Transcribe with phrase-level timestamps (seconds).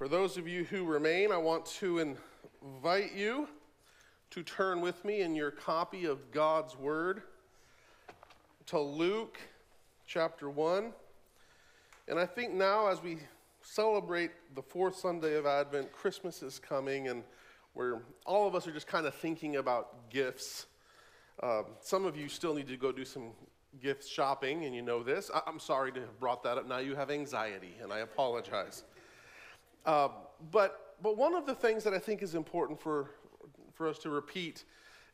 [0.00, 2.16] For those of you who remain, I want to
[2.62, 3.46] invite you
[4.30, 7.20] to turn with me in your copy of God's Word
[8.68, 9.38] to Luke
[10.06, 10.94] chapter 1.
[12.08, 13.18] And I think now, as we
[13.60, 17.22] celebrate the fourth Sunday of Advent, Christmas is coming, and
[17.74, 20.64] where all of us are just kind of thinking about gifts.
[21.42, 23.32] Um, some of you still need to go do some
[23.82, 25.30] gift shopping, and you know this.
[25.34, 26.66] I- am sorry to have brought that up.
[26.66, 28.82] Now you have anxiety, and I apologize.
[29.86, 30.08] Uh,
[30.50, 33.10] but, but one of the things that I think is important for,
[33.74, 34.64] for us to repeat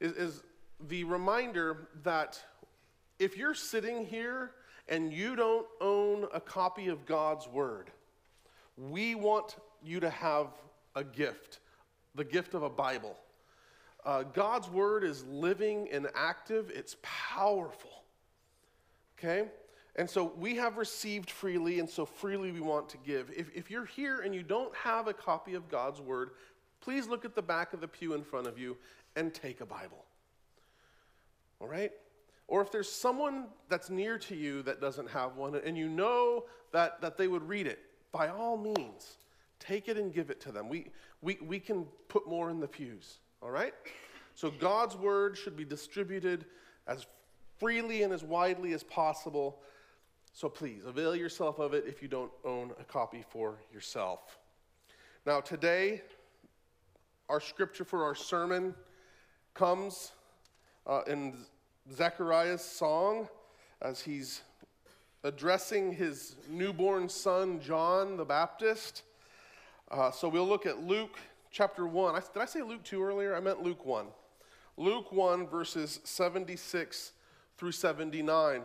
[0.01, 0.43] is, is
[0.89, 2.43] the reminder that
[3.19, 4.53] if you're sitting here
[4.89, 7.91] and you don't own a copy of God's Word,
[8.77, 10.49] we want you to have
[10.95, 11.61] a gift,
[12.15, 13.17] the gift of a Bible.
[14.05, 17.91] Uh, God's Word is living and active, it's powerful.
[19.19, 19.49] Okay?
[19.97, 23.31] And so we have received freely, and so freely we want to give.
[23.35, 26.31] If, if you're here and you don't have a copy of God's Word,
[26.81, 28.77] please look at the back of the pew in front of you
[29.17, 30.05] and take a Bible.
[31.61, 31.91] All right?
[32.47, 36.45] Or if there's someone that's near to you that doesn't have one and you know
[36.73, 37.79] that, that they would read it,
[38.13, 39.17] by all means,
[39.59, 40.69] take it and give it to them.
[40.69, 40.89] We,
[41.23, 43.19] we, we can put more in the pews.
[43.43, 43.73] All right?
[44.35, 46.45] So God's Word should be distributed
[46.87, 47.07] as
[47.59, 49.59] freely and as widely as possible
[50.37, 54.37] so please, avail yourself of it if you don't own a copy for yourself.
[55.25, 56.03] Now, today,
[57.31, 58.75] our scripture for our sermon
[59.55, 60.13] comes
[60.87, 61.39] uh, in
[61.91, 63.31] Zechariah's song
[63.81, 64.43] as he's
[65.25, 69.05] addressing his newborn son, John the Baptist.
[69.91, 71.19] Uh, so we'll look at Luke
[71.51, 72.15] chapter 1.
[72.15, 73.35] I, did I say Luke 2 earlier?
[73.35, 74.05] I meant Luke 1.
[74.77, 77.13] Luke 1, verses 76
[77.57, 78.65] through 79.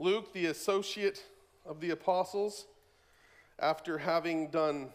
[0.00, 1.22] Luke, the associate
[1.66, 2.64] of the apostles,
[3.58, 4.88] after having done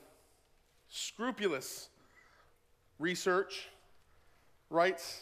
[0.90, 1.90] scrupulous
[2.98, 3.68] research,
[4.72, 5.22] writes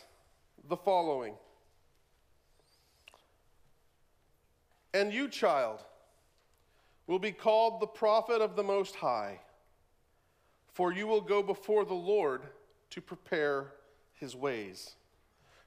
[0.70, 1.34] the following.
[4.94, 5.84] And you, child,
[7.06, 9.42] will be called the prophet of the Most High,
[10.72, 12.44] for you will go before the Lord
[12.92, 13.74] to prepare
[14.14, 14.96] his ways,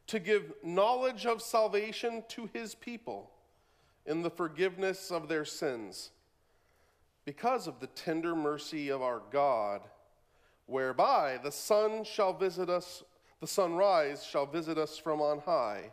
[0.06, 3.30] to give knowledge of salvation to his people
[4.06, 6.10] in the forgiveness of their sins,
[7.24, 9.80] because of the tender mercy of our God,
[10.66, 13.02] whereby the sun shall visit us,
[13.40, 15.90] the sunrise shall visit us from on high,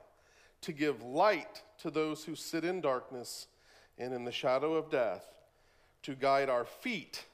[0.61, 3.47] to give light to those who sit in darkness
[3.97, 5.25] and in the shadow of death,
[6.03, 7.25] to guide our feet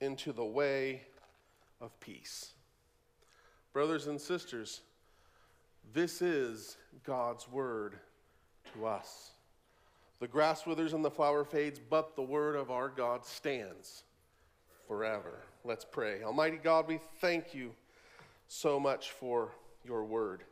[0.00, 1.02] into the way
[1.80, 2.52] of peace.
[3.72, 4.80] Brothers and sisters,
[5.92, 7.98] this is God's word
[8.74, 9.30] to us.
[10.20, 14.04] The grass withers and the flower fades, but the word of our God stands
[14.86, 15.40] forever.
[15.64, 16.22] Let's pray.
[16.22, 17.72] Almighty God, we thank you
[18.48, 19.50] so much for
[19.84, 20.42] your word.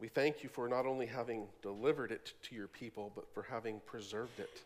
[0.00, 3.80] We thank you for not only having delivered it to your people, but for having
[3.86, 4.62] preserved it.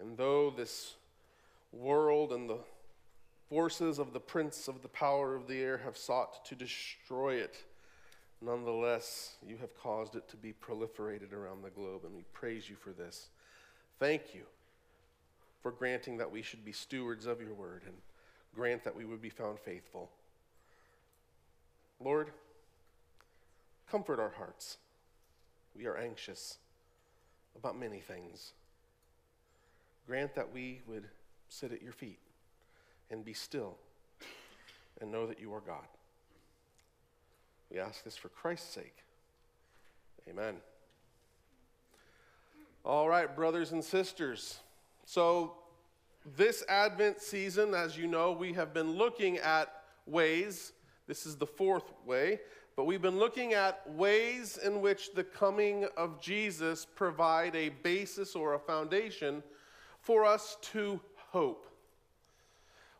[0.00, 0.94] And though this
[1.72, 2.60] world and the
[3.50, 7.56] forces of the prince of the power of the air have sought to destroy it,
[8.42, 12.76] Nonetheless, you have caused it to be proliferated around the globe, and we praise you
[12.76, 13.28] for this.
[13.98, 14.42] Thank you
[15.62, 17.94] for granting that we should be stewards of your word and
[18.54, 20.10] grant that we would be found faithful.
[21.98, 22.30] Lord,
[23.90, 24.76] comfort our hearts.
[25.74, 26.58] We are anxious
[27.56, 28.52] about many things.
[30.06, 31.08] Grant that we would
[31.48, 32.20] sit at your feet
[33.10, 33.76] and be still
[35.00, 35.86] and know that you are God.
[37.70, 39.04] We ask this for Christ's sake.
[40.28, 40.56] Amen.
[42.84, 44.60] All right, brothers and sisters.
[45.04, 45.54] So,
[46.36, 49.72] this Advent season, as you know, we have been looking at
[50.06, 50.72] ways.
[51.06, 52.40] This is the fourth way,
[52.74, 58.34] but we've been looking at ways in which the coming of Jesus provide a basis
[58.34, 59.42] or a foundation
[60.00, 61.66] for us to hope.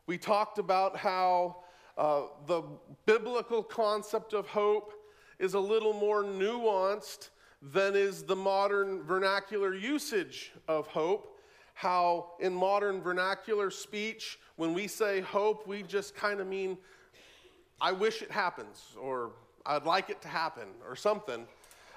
[0.05, 1.57] We talked about how
[1.97, 2.63] uh, the
[3.05, 4.93] biblical concept of hope
[5.39, 7.29] is a little more nuanced
[7.61, 11.39] than is the modern vernacular usage of hope.
[11.73, 16.77] How, in modern vernacular speech, when we say hope, we just kind of mean,
[17.79, 19.31] I wish it happens, or
[19.65, 21.45] I'd like it to happen, or something.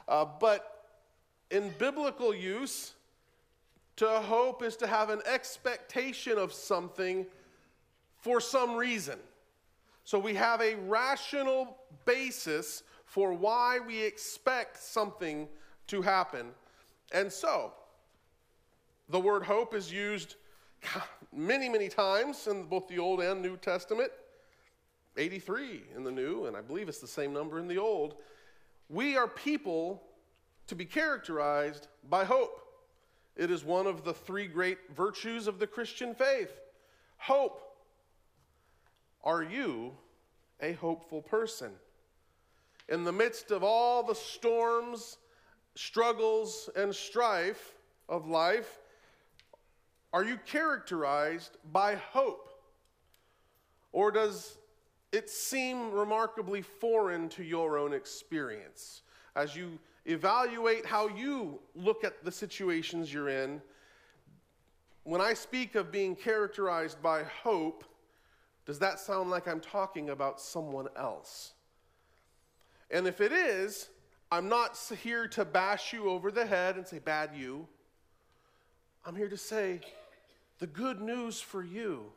[0.06, 0.87] Uh, but
[1.50, 2.93] in biblical use,
[3.96, 7.26] to hope is to have an expectation of something
[8.19, 9.19] for some reason.
[10.10, 15.46] So we have a rational basis for why we expect something
[15.86, 16.48] to happen.
[17.12, 17.74] And so,
[19.08, 20.34] The word hope is used
[21.32, 24.10] many, many times in both the Old and New Testament.
[25.16, 28.16] 83 in the New, and I believe it's the same number in the Old.
[28.88, 30.02] We are people
[30.66, 32.60] to be characterized by hope.
[33.36, 36.50] It is one of the three great virtues of the Christian faith.
[37.16, 37.69] Hope.
[39.22, 39.93] Are you
[40.61, 41.72] a hopeful person?
[42.88, 45.19] In the midst of all the storms,
[45.75, 47.75] struggles, and strife
[48.08, 48.78] of life,
[50.12, 52.49] are you characterized by hope?
[53.93, 54.56] Or does
[55.12, 59.02] it seem remarkably foreign to your own experience?
[59.37, 63.61] As you evaluate how you look at the situations you're in,
[65.05, 67.84] when I speak of being characterized by hope,
[68.70, 71.55] does that sound like I'm talking about someone else?
[72.88, 73.88] And if it is,
[74.31, 77.67] I'm not here to bash you over the head and say, bad you.
[79.05, 79.81] I'm here to say,
[80.61, 82.12] the good news for you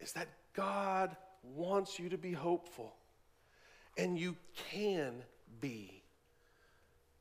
[0.00, 1.16] is that God
[1.54, 2.96] wants you to be hopeful,
[3.96, 4.34] and you
[4.72, 5.22] can
[5.60, 6.02] be.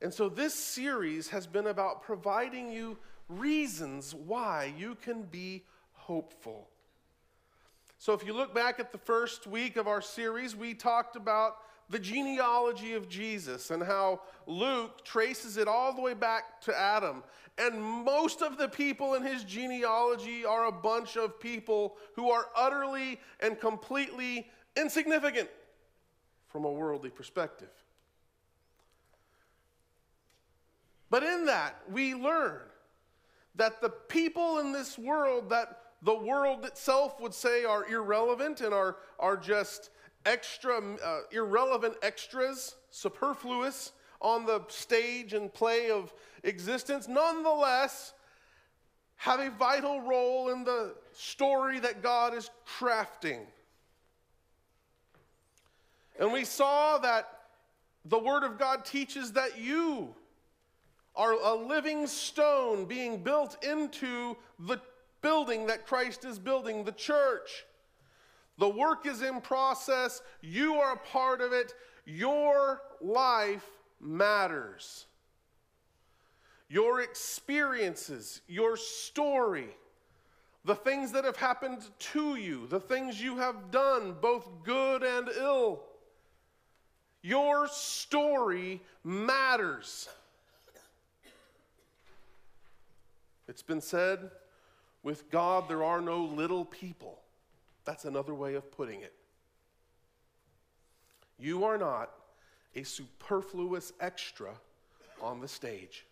[0.02, 2.98] And so, this series has been about providing you
[3.30, 6.68] reasons why you can be hopeful.
[8.00, 11.58] So, if you look back at the first week of our series, we talked about
[11.90, 17.24] the genealogy of Jesus and how Luke traces it all the way back to Adam.
[17.58, 22.48] And most of the people in his genealogy are a bunch of people who are
[22.56, 25.50] utterly and completely insignificant
[26.50, 27.72] from a worldly perspective.
[31.10, 32.60] But in that, we learn
[33.56, 38.74] that the people in this world that the world itself would say are irrelevant and
[38.74, 39.90] are, are just
[40.26, 46.14] extra, uh, irrelevant extras, superfluous on the stage and play of
[46.44, 48.14] existence, nonetheless
[49.18, 53.42] have a vital role in the story that God is crafting.
[56.18, 57.28] And we saw that
[58.06, 60.16] the Word of God teaches that you
[61.18, 64.80] are a living stone being built into the
[65.22, 67.66] building that Christ is building, the church.
[68.58, 70.22] The work is in process.
[70.42, 71.74] You are a part of it.
[72.06, 73.66] Your life
[74.00, 75.06] matters.
[76.70, 79.70] Your experiences, your story,
[80.66, 85.30] the things that have happened to you, the things you have done, both good and
[85.38, 85.84] ill.
[87.22, 90.10] Your story matters.
[93.48, 94.30] It's been said
[95.08, 97.22] with God, there are no little people.
[97.86, 99.14] That's another way of putting it.
[101.40, 102.12] You are not
[102.76, 104.52] a superfluous extra
[105.22, 106.06] on the stage.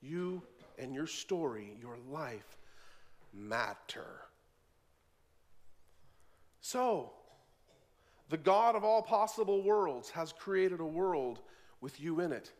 [0.00, 0.40] You
[0.78, 2.56] and your story, your life
[3.34, 4.22] matter.
[6.62, 7.12] So,
[8.30, 11.40] the God of all possible worlds has created a world
[11.82, 12.50] with you in it.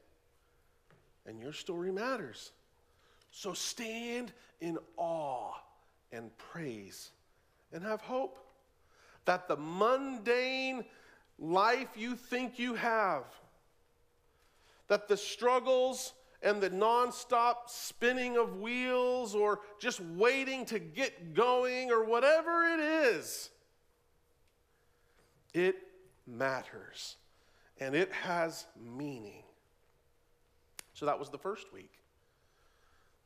[1.25, 2.53] And your story matters.
[3.31, 5.53] So stand in awe
[6.13, 7.11] and praise
[7.73, 8.39] and have hope
[9.25, 10.85] that the mundane
[11.39, 13.25] life you think you have,
[14.89, 21.91] that the struggles and the nonstop spinning of wheels or just waiting to get going
[21.91, 23.51] or whatever it is,
[25.53, 25.77] it
[26.27, 27.17] matters
[27.81, 29.43] and it has meaning.
[30.95, 31.98] So that was the first week.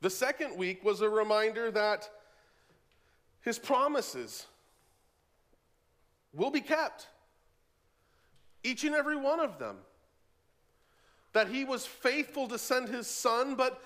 [0.03, 2.09] The second week was a reminder that
[3.39, 4.47] his promises
[6.33, 7.07] will be kept.
[8.65, 9.77] Each and every one of them.
[11.31, 13.81] That he was faithful to send his son, but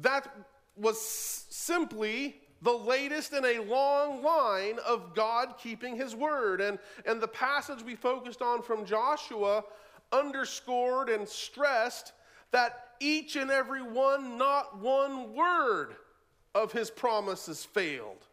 [0.00, 0.34] that
[0.74, 6.62] was simply the latest in a long line of God keeping his word.
[6.62, 9.64] And, and the passage we focused on from Joshua
[10.12, 12.14] underscored and stressed
[12.52, 15.96] that each and every one, not one word
[16.54, 18.26] of his promises failed.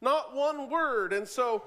[0.00, 1.12] Not one word.
[1.12, 1.64] And so,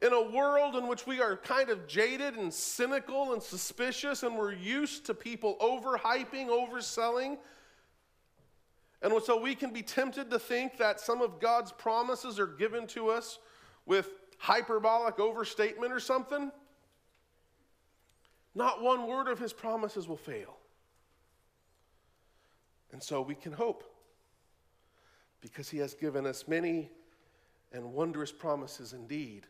[0.00, 4.36] in a world in which we are kind of jaded and cynical and suspicious, and
[4.36, 7.38] we're used to people overhyping, overselling,
[9.00, 12.86] and so we can be tempted to think that some of God's promises are given
[12.88, 13.38] to us
[13.86, 16.50] with hyperbolic overstatement or something.
[18.54, 20.57] Not one word of his promises will fail.
[22.92, 23.84] And so we can hope
[25.40, 26.90] because he has given us many
[27.72, 29.46] and wondrous promises indeed.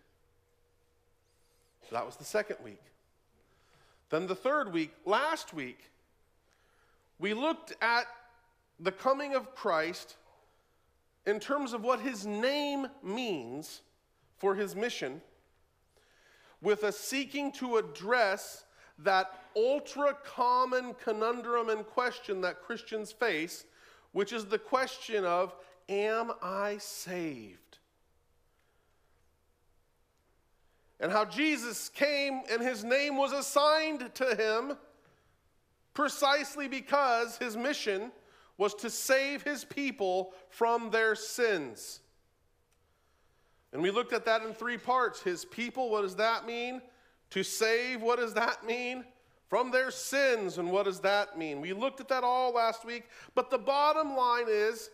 [1.90, 2.82] That was the second week.
[4.10, 5.90] Then the third week, last week,
[7.18, 8.06] we looked at
[8.80, 10.16] the coming of Christ
[11.26, 13.82] in terms of what his name means
[14.36, 15.20] for his mission
[16.60, 18.64] with a seeking to address
[18.98, 23.64] that ultra common conundrum and question that Christians face,
[24.12, 25.54] which is the question of,
[25.88, 27.78] Am I saved?
[31.00, 34.76] And how Jesus came and his name was assigned to him
[35.94, 38.10] precisely because his mission
[38.56, 42.00] was to save his people from their sins.
[43.72, 45.22] And we looked at that in three parts.
[45.22, 46.82] His people, what does that mean?
[47.30, 49.04] To save, what does that mean?
[49.48, 51.60] From their sins, and what does that mean?
[51.60, 54.90] We looked at that all last week, but the bottom line is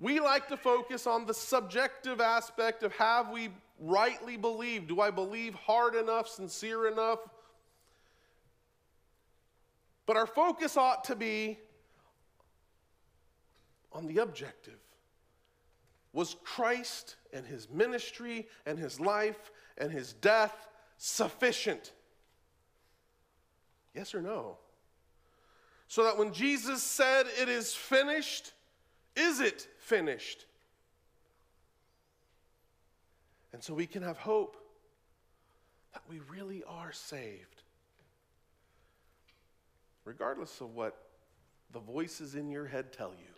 [0.00, 4.88] we like to focus on the subjective aspect of have we rightly believed?
[4.88, 7.20] Do I believe hard enough, sincere enough?
[10.06, 11.58] But our focus ought to be
[13.92, 14.78] on the objective.
[16.12, 20.68] Was Christ and his ministry and his life and his death
[21.02, 21.92] sufficient?
[23.94, 24.58] Yes or no?
[25.88, 28.52] So that when Jesus said, It is finished,
[29.16, 30.44] is it finished?
[33.52, 34.56] And so we can have hope
[35.94, 37.62] that we really are saved.
[40.04, 40.96] Regardless of what
[41.72, 43.34] the voices in your head tell you.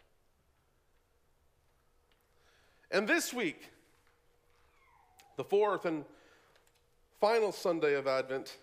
[2.90, 3.70] And this week,
[5.36, 6.04] the fourth and
[7.22, 8.56] final Sunday of Advent,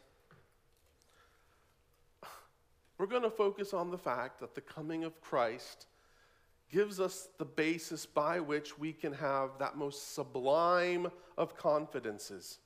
[2.97, 5.85] we're going to focus on the fact that the coming of Christ
[6.69, 12.59] gives us the basis by which we can have that most sublime of confidences.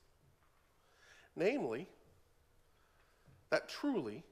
[1.36, 1.86] Namely,
[3.50, 4.24] that truly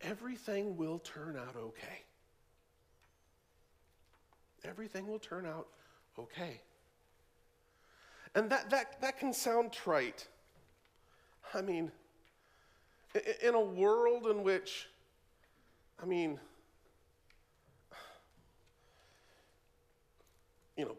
[0.00, 2.02] everything will turn out okay.
[4.64, 5.68] Everything will turn out
[6.18, 6.60] okay.
[8.34, 10.26] And that, that, that can sound trite.
[11.52, 11.92] I mean,
[13.42, 14.88] in a world in which,
[16.02, 16.40] I mean,
[20.76, 20.96] you know,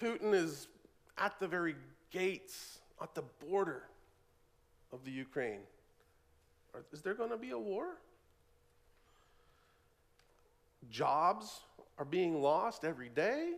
[0.00, 0.68] Putin is
[1.16, 1.76] at the very
[2.10, 3.84] gates, at the border
[4.92, 5.60] of the Ukraine.
[6.92, 7.96] Is there going to be a war?
[10.90, 11.60] Jobs
[11.98, 13.52] are being lost every day.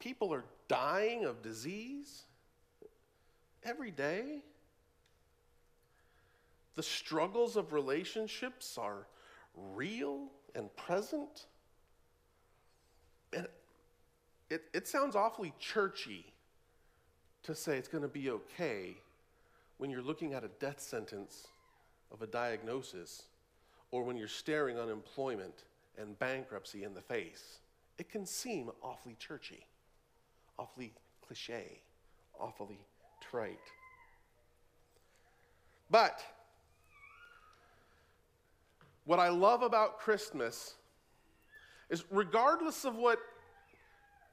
[0.00, 2.24] People are dying of disease
[3.62, 4.42] every day.
[6.74, 9.06] The struggles of relationships are
[9.54, 11.46] real and present.
[13.32, 13.46] And
[14.48, 16.24] it, it sounds awfully churchy
[17.42, 18.96] to say it's going to be okay
[19.78, 21.46] when you're looking at a death sentence
[22.12, 23.24] of a diagnosis
[23.90, 25.64] or when you're staring unemployment
[25.98, 27.58] and bankruptcy in the face,
[27.98, 29.66] it can seem awfully churchy,
[30.60, 30.92] awfully
[31.26, 31.80] cliche,
[32.38, 32.78] awfully
[33.20, 33.58] trite.
[35.90, 36.22] But
[39.06, 40.74] what I love about Christmas
[41.88, 43.18] is regardless of what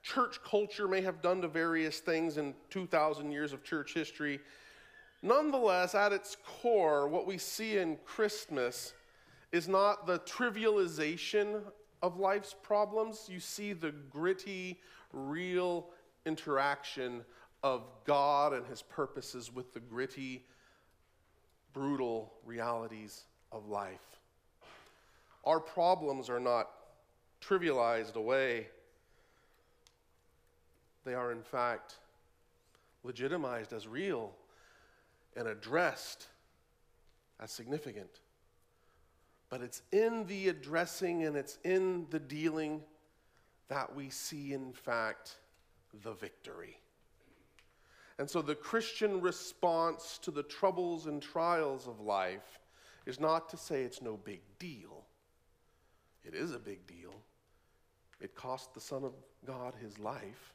[0.03, 4.39] church culture may have done to various things in 2,000 years of church history,
[5.23, 8.93] nonetheless, at its core, what we see in Christmas
[9.51, 11.61] is not the trivialization
[12.01, 13.27] of life's problems.
[13.29, 14.79] You see the gritty,
[15.13, 15.87] real
[16.27, 17.23] interaction
[17.63, 20.43] of God and his purposes with the gritty,
[21.73, 24.19] brutal realities of life.
[25.45, 26.69] Our problems are not
[27.41, 28.67] trivialized away,
[31.05, 31.95] they are, in fact,
[33.03, 34.33] legitimized as real
[35.37, 36.27] and addressed
[37.39, 38.19] as significant.
[39.49, 42.81] But it's in the addressing and it's in the dealing
[43.69, 45.35] that we see, in fact,
[46.03, 46.79] the victory.
[48.19, 52.59] And so the Christian response to the troubles and trials of life
[53.05, 55.05] is not to say it's no big deal.
[56.23, 57.13] It is a big deal.
[58.19, 59.13] It cost the Son of
[59.45, 60.53] God his life.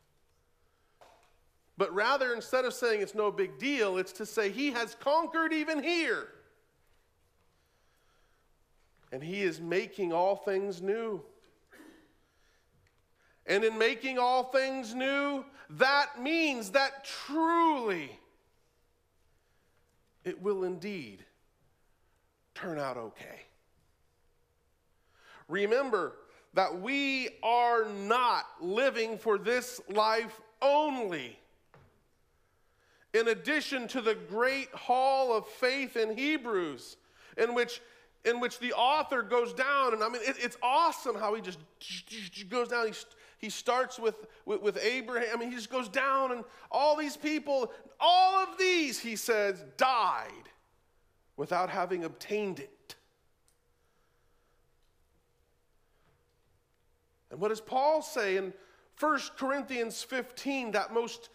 [1.78, 5.52] But rather, instead of saying it's no big deal, it's to say he has conquered
[5.52, 6.28] even here
[9.12, 11.22] and He is making all things new.
[13.46, 18.18] And in making all things new, that means that truly
[20.24, 21.24] it will indeed
[22.54, 23.40] turn out okay.
[25.48, 26.12] Remember
[26.54, 31.38] that we are not living for this life only.
[33.14, 36.96] In addition to the great hall of faith in Hebrews,
[37.36, 37.80] in which
[38.24, 41.58] in which the author goes down, and I mean, it, it's awesome how he just
[42.48, 42.86] goes down.
[42.86, 42.92] He,
[43.42, 44.14] he starts with,
[44.46, 45.28] with, with Abraham.
[45.34, 49.64] I mean, he just goes down, and all these people, all of these, he says,
[49.76, 50.48] died
[51.36, 52.94] without having obtained it.
[57.32, 58.54] And what does Paul say in
[59.00, 61.30] 1 Corinthians 15, that most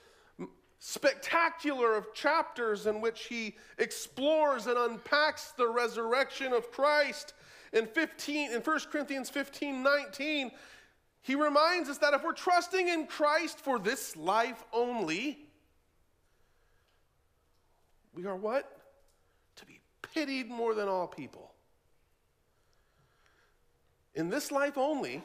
[0.80, 7.34] spectacular of chapters in which he explores and unpacks the resurrection of Christ.
[7.74, 10.52] In 15 in 1 Corinthians 15, 19,
[11.22, 15.38] he reminds us that if we're trusting in Christ for this life only,
[18.14, 18.82] we are what?
[19.58, 21.52] To be pitied more than all people.
[24.16, 25.24] In this life only,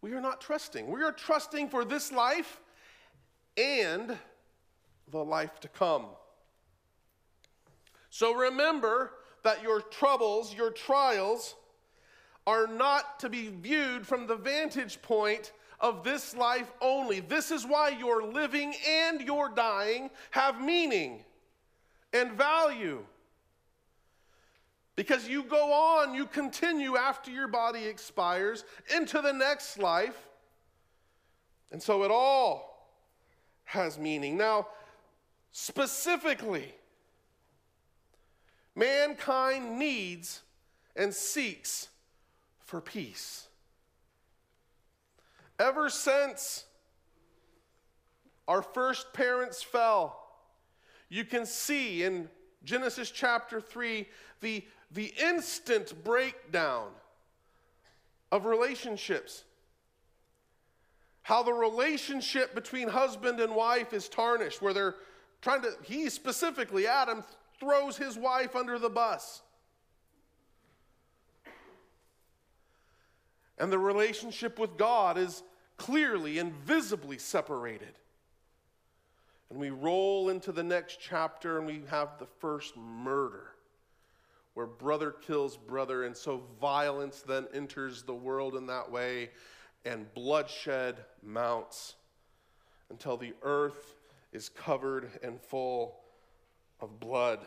[0.00, 0.90] we are not trusting.
[0.90, 2.60] We are trusting for this life
[3.56, 4.16] and
[5.10, 6.06] the life to come.
[8.10, 11.54] So remember that your troubles, your trials,
[12.48, 17.20] are not to be viewed from the vantage point of this life only.
[17.20, 21.26] This is why your living and your dying have meaning
[22.14, 23.04] and value.
[24.96, 28.64] Because you go on, you continue after your body expires
[28.96, 30.16] into the next life.
[31.70, 32.88] And so it all
[33.64, 34.38] has meaning.
[34.38, 34.68] Now,
[35.52, 36.74] specifically,
[38.74, 40.40] mankind needs
[40.96, 41.88] and seeks
[42.68, 43.48] for peace.
[45.58, 46.66] Ever since
[48.46, 50.22] our first parents fell,
[51.08, 52.28] you can see in
[52.64, 54.06] Genesis chapter 3
[54.42, 56.90] the, the instant breakdown
[58.30, 59.44] of relationships
[61.22, 64.96] how the relationship between husband and wife is tarnished, where they're
[65.40, 67.24] trying to, he specifically, Adam,
[67.58, 69.40] throws his wife under the bus.
[73.58, 75.42] And the relationship with God is
[75.76, 77.98] clearly and visibly separated.
[79.50, 83.48] And we roll into the next chapter and we have the first murder,
[84.54, 86.04] where brother kills brother.
[86.04, 89.30] And so violence then enters the world in that way
[89.84, 91.94] and bloodshed mounts
[92.90, 93.94] until the earth
[94.32, 95.96] is covered and full
[96.80, 97.40] of blood.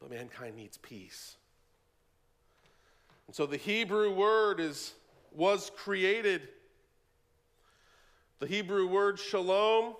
[0.00, 1.36] But mankind needs peace.
[3.32, 4.94] So the Hebrew word is
[5.32, 6.48] was created.
[8.38, 9.94] The Hebrew word shalom,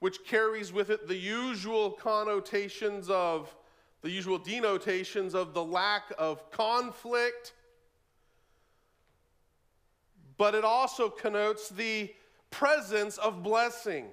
[0.00, 3.54] which carries with it the usual connotations of
[4.02, 7.54] the usual denotations of the lack of conflict
[10.42, 12.12] but it also connotes the
[12.50, 14.08] presence of blessing.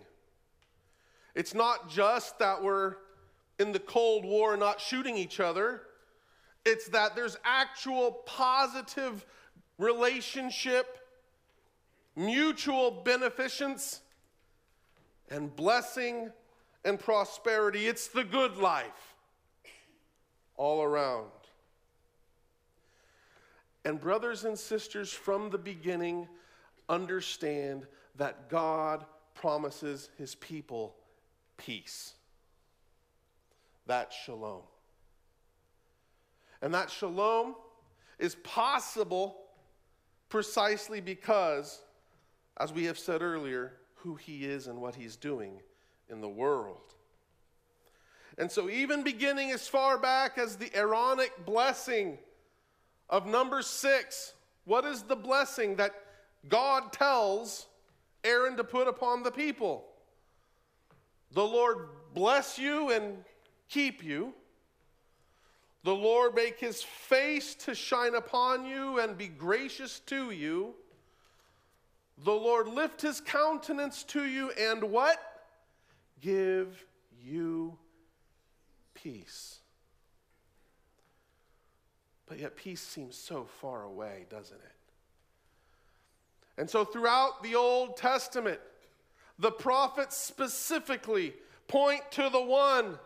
[1.34, 2.98] It's not just that we're
[3.58, 5.82] in the Cold War not shooting each other,
[6.66, 9.26] it's that there's actual positive
[9.78, 11.00] relationship,
[12.16, 14.02] mutual beneficence,
[15.30, 16.32] and blessing
[16.86, 17.88] and prosperity.
[17.88, 19.16] It's the good life
[20.58, 21.30] all around.
[23.86, 26.28] And, brothers and sisters, from the beginning,
[26.90, 30.96] understand that God promises his people
[31.58, 32.14] peace.
[33.88, 34.62] That's shalom.
[36.62, 37.56] And that shalom
[38.18, 39.38] is possible
[40.28, 41.82] precisely because,
[42.58, 45.62] as we have said earlier, who he is and what he's doing
[46.10, 46.94] in the world.
[48.38, 52.18] And so, even beginning as far back as the Aaronic blessing
[53.10, 55.94] of number six, what is the blessing that
[56.48, 57.68] God tells
[58.24, 59.86] Aaron to put upon the people?
[61.32, 63.18] The Lord bless you and
[63.68, 64.34] keep you.
[65.84, 70.76] The Lord make his face to shine upon you and be gracious to you.
[72.24, 75.18] The Lord lift his countenance to you and what?
[76.20, 76.84] Give
[77.24, 77.78] you
[78.94, 79.60] peace.
[82.26, 84.76] But yet, peace seems so far away, doesn't it?
[86.60, 88.60] And so, throughout the Old Testament,
[89.40, 91.34] the prophets specifically
[91.68, 93.00] point to the one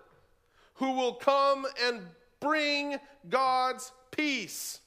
[0.76, 2.02] who will come and
[2.44, 4.80] bring God's peace.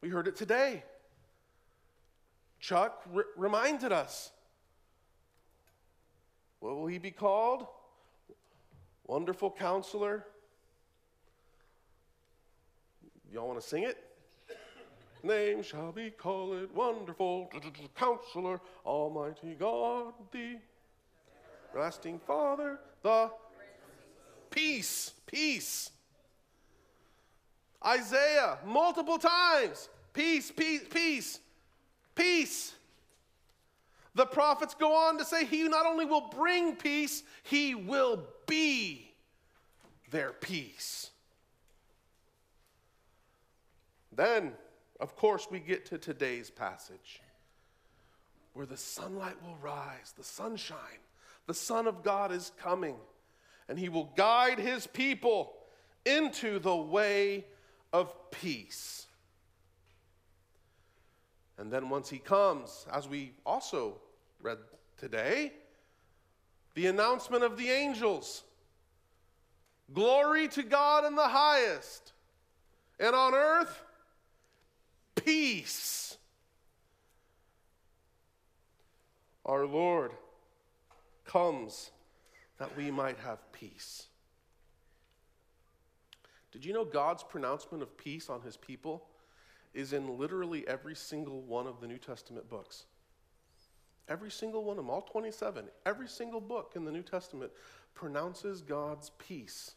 [0.00, 0.82] We heard it today.
[2.60, 4.32] Chuck r- reminded us.
[6.60, 7.66] What will he be called?
[9.06, 10.26] Wonderful counselor,
[13.32, 13.98] Y'all want to sing it?
[15.22, 17.50] Name shall be called Wonderful
[17.94, 20.56] Counselor, Almighty God, the
[21.70, 23.30] Everlasting Father, the
[24.50, 25.90] peace, peace.
[27.84, 31.40] Isaiah, multiple times, peace, peace, peace,
[32.14, 32.74] peace.
[34.14, 39.12] The prophets go on to say he not only will bring peace, he will be
[40.10, 41.10] their peace.
[44.10, 44.54] Then,
[44.98, 47.20] of course, we get to today's passage
[48.54, 50.78] where the sunlight will rise, the sunshine.
[51.46, 52.96] The Son of God is coming,
[53.68, 55.54] and he will guide his people
[56.04, 57.44] into the way
[57.92, 59.06] of peace.
[61.58, 63.98] And then once he comes, as we also
[64.40, 64.58] read
[64.96, 65.52] today,
[66.74, 68.44] the announcement of the angels
[69.92, 72.12] Glory to God in the highest,
[73.00, 73.82] and on earth,
[75.14, 76.16] peace.
[79.46, 80.12] Our Lord
[81.24, 81.90] comes
[82.58, 84.06] that we might have peace.
[86.52, 89.04] Did you know God's pronouncement of peace on his people
[89.74, 92.84] is in literally every single one of the New Testament books?
[94.08, 97.52] Every single one of them, all 27, every single book in the New Testament
[97.94, 99.72] pronounces God's peace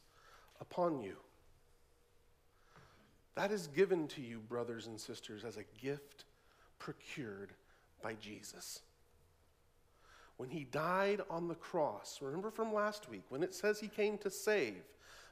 [0.61, 1.17] upon you.
[3.35, 6.25] That is given to you, brothers and sisters, as a gift
[6.79, 7.53] procured
[8.01, 8.81] by Jesus.
[10.41, 14.17] When he died on the cross, remember from last week, when it says he came
[14.17, 14.81] to save,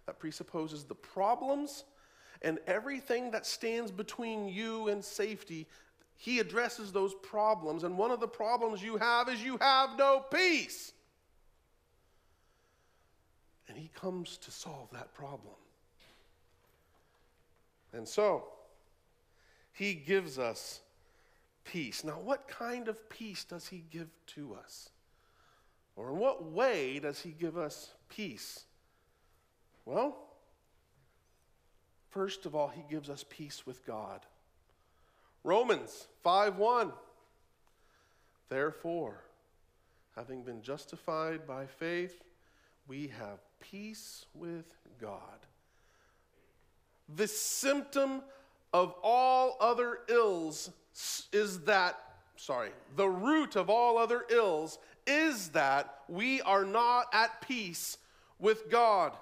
[0.06, 1.84] that presupposes the problems
[2.44, 5.66] and everything that stands between you and safety
[6.16, 7.84] he addresses those problems.
[7.84, 10.94] And one of the problems you have is you have no peace.
[13.68, 15.56] And he comes to solve that problem.
[17.94, 18.44] And so,
[19.74, 20.82] he gives us
[21.64, 22.04] peace.
[22.04, 24.92] Now, what kind of peace does he give to us?
[26.00, 28.64] Or in what way does he give us peace?
[29.84, 30.16] Well,
[32.10, 34.22] first of all, he gives us peace with God.
[35.44, 36.94] Romans 5 1.
[38.48, 39.26] Therefore,
[40.16, 42.24] having been justified by faith,
[42.88, 45.20] we have peace with God.
[47.14, 48.22] The symptom
[48.72, 50.72] of all other ills
[51.34, 52.00] is that,
[52.38, 57.98] sorry, the root of all other ills is that we are not at peace
[58.40, 59.14] with God.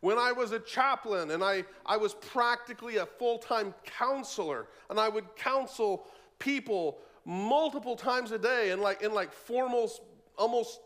[0.00, 4.98] When I was a chaplain and I, I was practically a full time counselor, and
[4.98, 6.06] I would counsel
[6.38, 9.90] people multiple times a day in like, in like formal,
[10.38, 10.80] almost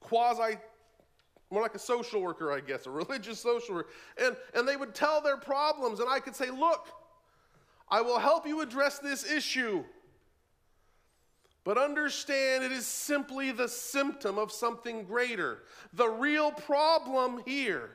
[0.00, 0.56] quasi,
[1.50, 3.90] more like a social worker, I guess, a religious social worker.
[4.22, 6.88] And, and they would tell their problems, and I could say, Look,
[7.90, 9.84] I will help you address this issue.
[11.62, 15.62] But understand it is simply the symptom of something greater.
[15.92, 17.90] The real problem here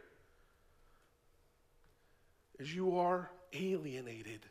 [2.60, 4.46] is you are alienated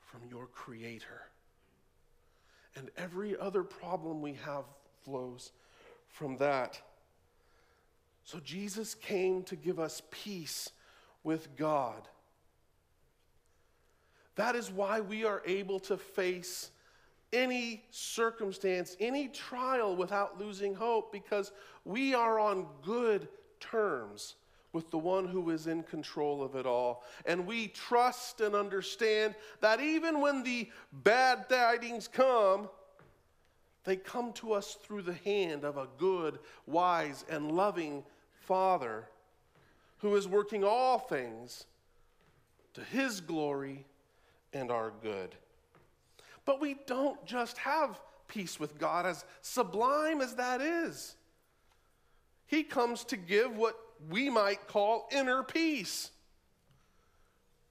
[0.00, 1.22] from your Creator.
[2.76, 4.64] And every other problem we have
[5.04, 5.52] flows
[6.08, 6.80] from that.
[8.24, 10.70] So Jesus came to give us peace
[11.22, 12.08] with God.
[14.34, 16.70] That is why we are able to face
[17.32, 21.52] any circumstance, any trial without losing hope, because
[21.84, 23.28] we are on good
[23.60, 24.36] terms
[24.72, 27.02] with the one who is in control of it all.
[27.24, 32.68] And we trust and understand that even when the bad tidings come,
[33.84, 38.04] they come to us through the hand of a good, wise, and loving
[38.40, 39.08] Father
[39.98, 41.64] who is working all things
[42.74, 43.86] to his glory
[44.52, 45.34] and our good.
[46.46, 51.16] But we don't just have peace with God, as sublime as that is.
[52.46, 53.76] He comes to give what
[54.08, 56.10] we might call inner peace.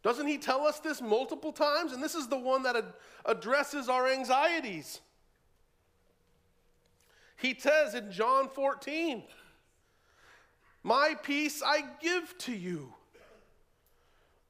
[0.03, 1.93] Doesn't he tell us this multiple times?
[1.93, 2.93] And this is the one that ad-
[3.25, 4.99] addresses our anxieties.
[7.37, 9.23] He says in John 14,
[10.83, 12.93] My peace I give to you,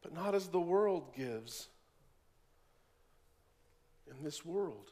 [0.01, 1.67] but not as the world gives.
[4.09, 4.91] In this world,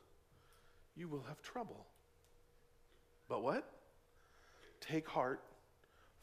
[0.95, 1.85] you will have trouble.
[3.27, 3.69] But what?
[4.79, 5.41] Take heart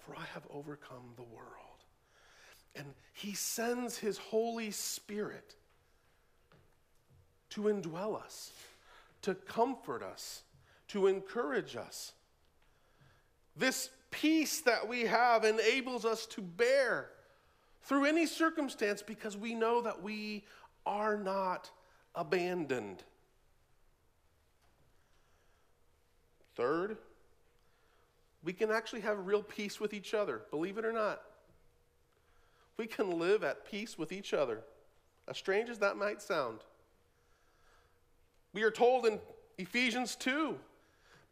[0.01, 1.47] for I have overcome the world.
[2.75, 5.55] And he sends his Holy Spirit
[7.51, 8.53] to indwell us,
[9.23, 10.43] to comfort us,
[10.89, 12.13] to encourage us.
[13.57, 17.11] This peace that we have enables us to bear
[17.83, 20.45] through any circumstance because we know that we
[20.87, 21.71] are not
[22.15, 23.03] abandoned.
[26.57, 26.99] Third,
[28.43, 31.23] we can actually have real peace with each other, believe it or not.
[32.77, 34.61] We can live at peace with each other,
[35.29, 36.61] as strange as that might sound.
[38.53, 39.21] We are told in
[39.59, 40.59] Ephesians 2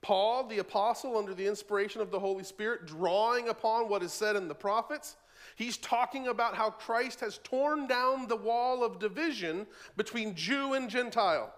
[0.00, 4.36] Paul, the apostle, under the inspiration of the Holy Spirit, drawing upon what is said
[4.36, 5.16] in the prophets,
[5.58, 9.66] he's talking about how Christ has torn down the wall of division
[9.96, 11.52] between Jew and Gentile,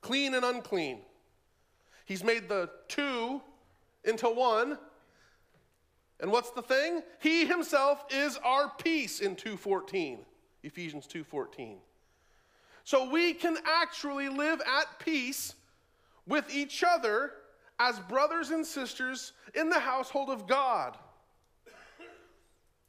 [0.00, 1.02] clean and unclean.
[2.06, 3.42] He's made the two
[4.04, 4.78] into one.
[6.18, 7.02] And what's the thing?
[7.20, 10.24] He himself is our peace in 2:14.
[10.62, 11.80] Ephesians 2:14.
[12.84, 15.54] So we can actually live at peace
[16.26, 17.34] with each other
[17.78, 20.98] as brothers and sisters in the household of God.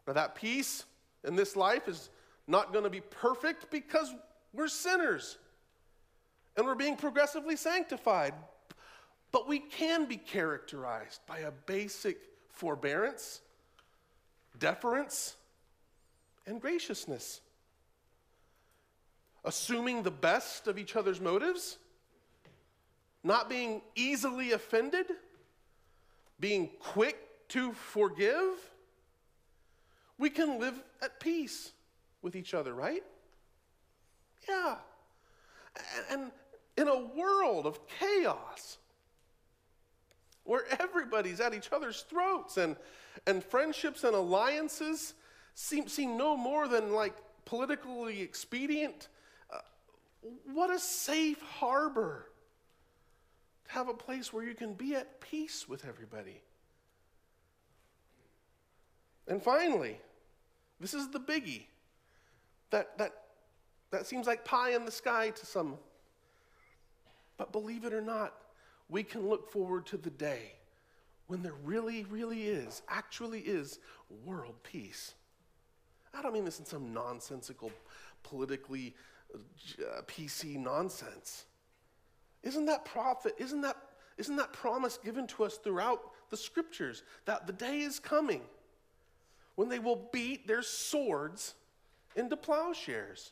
[0.08, 0.86] Now, that peace
[1.24, 2.10] in this life is
[2.48, 4.14] not going to be perfect because
[4.54, 5.38] we're sinners
[6.56, 8.34] and we're being progressively sanctified.
[9.32, 12.18] But we can be characterized by a basic
[12.50, 13.42] forbearance,
[14.60, 15.36] deference,
[16.46, 17.42] and graciousness.
[19.44, 21.78] Assuming the best of each other's motives
[23.24, 25.08] not being easily offended,
[26.40, 27.18] being quick
[27.50, 28.73] to forgive,
[30.18, 31.72] we can live at peace
[32.22, 33.04] with each other, right?
[34.48, 34.76] Yeah.
[36.10, 36.32] And
[36.78, 38.78] in a world of chaos,
[40.44, 42.76] where everybody's at each other's throats and,
[43.26, 45.14] and friendships and alliances
[45.56, 49.08] seem, seem no more than like politically expedient,
[49.52, 49.60] uh,
[50.52, 52.28] what a safe harbor
[53.66, 56.42] to have a place where you can be at peace with everybody.
[59.28, 59.98] And finally,
[60.80, 61.64] this is the biggie
[62.72, 63.14] that, that,
[63.92, 65.76] that seems like pie in the sky to some.
[67.38, 68.34] But believe it or not,
[68.90, 70.54] we can look forward to the day
[71.28, 73.80] when there really, really is, actually is
[74.26, 75.14] world peace.
[76.14, 77.72] I don't mean this in some nonsensical,
[78.24, 78.94] politically
[79.34, 81.46] uh, PC nonsense.
[82.44, 83.78] Isn't that prophet, isn't that,
[84.18, 88.42] isn't that promise given to us throughout the scriptures that the day is coming
[89.56, 91.54] when they will beat their swords
[92.16, 93.32] into plowshares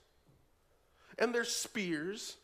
[1.17, 2.37] and their spears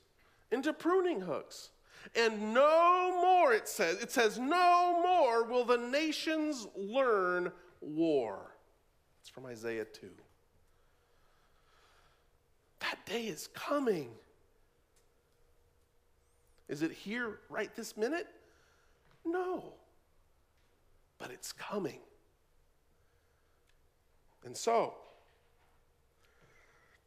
[0.51, 1.69] into pruning hooks?
[2.15, 8.55] And no more, it says, it says, no more will the nations learn war.
[9.21, 10.09] It's from Isaiah 2.
[12.79, 14.09] That day is coming.
[16.69, 18.27] Is it here right this minute?
[19.25, 19.73] No.
[21.17, 21.99] But it's coming.
[24.47, 24.93] And so,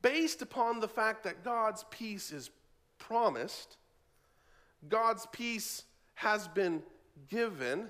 [0.02, 2.50] based upon the fact that God's peace is
[2.98, 3.78] promised,
[4.90, 5.84] God's peace
[6.16, 6.82] has been
[7.30, 7.88] given,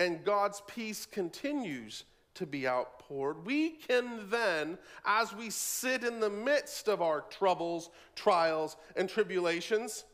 [0.00, 2.02] and God's peace continues
[2.34, 7.90] to be outpoured, we can then, as we sit in the midst of our troubles,
[8.16, 10.04] trials, and tribulations,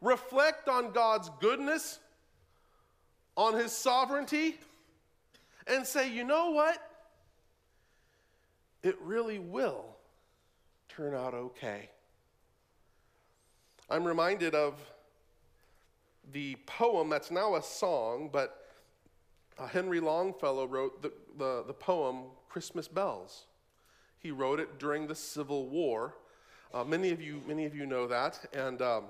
[0.00, 2.00] reflect on God's goodness,
[3.36, 4.58] on His sovereignty,
[5.68, 6.78] and say, you know what?
[8.82, 9.96] It really will
[10.88, 11.88] turn out okay.
[13.88, 14.74] I'm reminded of
[16.32, 18.66] the poem that's now a song, but
[19.58, 23.46] uh, Henry Longfellow wrote the, the, the, poem Christmas Bells.
[24.18, 26.14] He wrote it during the Civil War.
[26.72, 28.40] Uh, many, of you, many of you know that.
[28.54, 29.04] And um,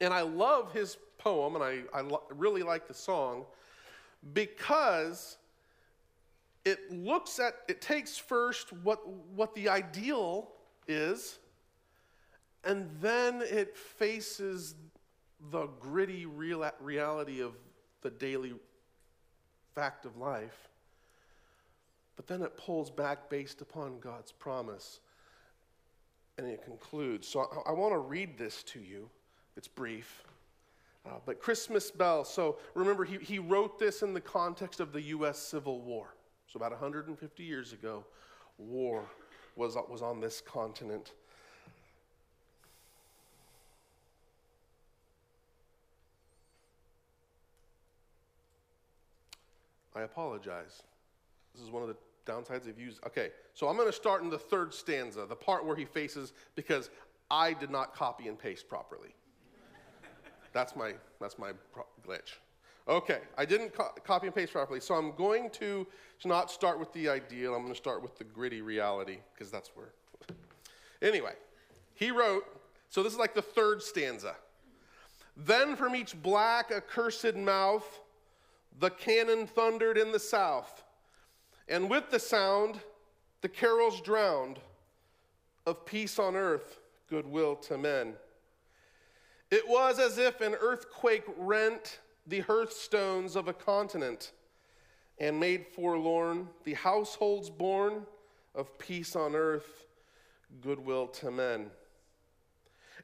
[0.00, 3.44] and I love his poem, and I, I lo- really like the song
[4.32, 5.36] because
[6.64, 10.48] it looks at, it takes first what, what the ideal
[10.88, 11.38] is,
[12.64, 14.74] and then it faces
[15.50, 17.52] the gritty real, reality of
[18.00, 18.54] the daily
[19.74, 20.68] fact of life.
[22.16, 25.00] But then it pulls back based upon God's promise.
[26.38, 27.28] And it concludes.
[27.28, 29.10] So I, I want to read this to you.
[29.56, 30.24] It's brief.
[31.06, 35.02] Uh, but Christmas Bell, so remember, he, he wrote this in the context of the
[35.02, 35.38] U.S.
[35.38, 36.14] Civil War.
[36.54, 38.04] So, about 150 years ago,
[38.58, 39.02] war
[39.56, 41.10] was, was on this continent.
[49.96, 50.84] I apologize.
[51.56, 53.00] This is one of the downsides of use.
[53.04, 56.34] Okay, so I'm going to start in the third stanza, the part where he faces,
[56.54, 56.88] because
[57.32, 59.12] I did not copy and paste properly.
[60.52, 62.34] That's my, that's my pro- glitch.
[62.86, 65.86] Okay, I didn't co- copy and paste properly, so I'm going to
[66.24, 67.54] not start with the ideal.
[67.54, 69.92] I'm going to start with the gritty reality, because that's where.
[71.02, 71.32] anyway,
[71.94, 72.44] he wrote,
[72.90, 74.36] so this is like the third stanza.
[75.36, 78.00] Then from each black, accursed mouth
[78.78, 80.84] the cannon thundered in the south,
[81.68, 82.80] and with the sound,
[83.40, 84.58] the carols drowned
[85.66, 88.14] of peace on earth, goodwill to men.
[89.50, 94.32] It was as if an earthquake rent the hearthstones of a continent
[95.18, 98.06] and made forlorn the households born
[98.54, 99.86] of peace on earth,
[100.62, 101.70] goodwill to men.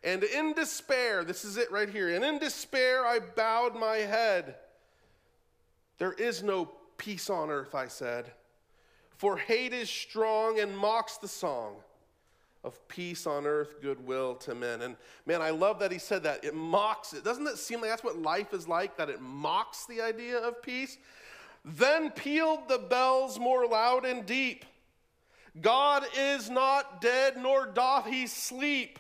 [0.03, 4.57] And in despair, this is it right here, and in despair I bowed my head.
[5.99, 8.33] There is no peace on earth, I said,
[9.17, 11.77] for hate is strong and mocks the song
[12.63, 14.83] of peace on earth, goodwill to men.
[14.83, 14.97] And
[15.27, 16.45] man, I love that he said that.
[16.45, 17.25] It mocks it.
[17.25, 20.63] Doesn't it seem like that's what life is like, that it mocks the idea of
[20.63, 20.99] peace?
[21.65, 24.65] Then pealed the bells more loud and deep.
[25.61, 28.99] God is not dead, nor doth he sleep.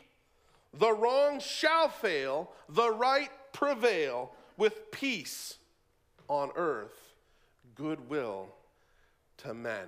[0.78, 5.56] The wrong shall fail, the right prevail, with peace
[6.28, 7.14] on earth,
[7.74, 8.48] goodwill
[9.38, 9.86] to men.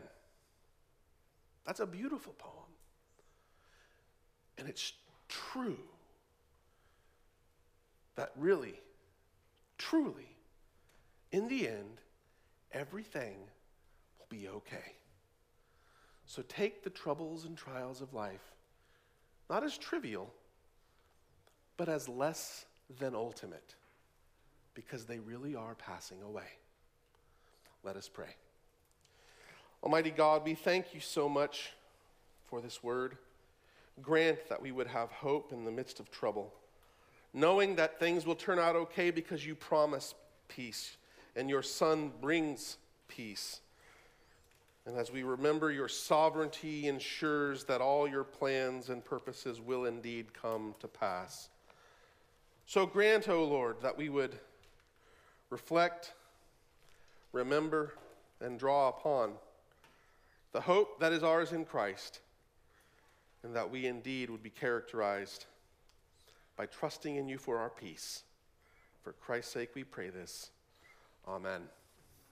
[1.66, 2.61] That's a beautiful poem.
[4.58, 4.92] And it's
[5.28, 5.78] true
[8.16, 8.80] that really,
[9.78, 10.36] truly,
[11.30, 12.00] in the end,
[12.72, 13.36] everything
[14.18, 14.94] will be okay.
[16.26, 18.52] So take the troubles and trials of life
[19.52, 20.32] not as trivial,
[21.76, 22.64] but as less
[22.98, 23.74] than ultimate,
[24.72, 26.48] because they really are passing away.
[27.84, 28.34] Let us pray.
[29.82, 31.74] Almighty God, we thank you so much
[32.48, 33.18] for this word.
[34.00, 36.52] Grant that we would have hope in the midst of trouble,
[37.34, 40.14] knowing that things will turn out okay because you promise
[40.48, 40.96] peace
[41.36, 42.78] and your Son brings
[43.08, 43.60] peace.
[44.86, 50.34] And as we remember your sovereignty ensures that all your plans and purposes will indeed
[50.34, 51.48] come to pass.
[52.66, 54.38] So grant, O oh Lord, that we would
[55.50, 56.14] reflect,
[57.32, 57.94] remember,
[58.40, 59.34] and draw upon
[60.52, 62.20] the hope that is ours in Christ,
[63.42, 65.46] and that we indeed would be characterized
[66.56, 68.22] by trusting in you for our peace.
[69.02, 70.50] For Christ's sake, we pray this.
[71.26, 71.62] Amen.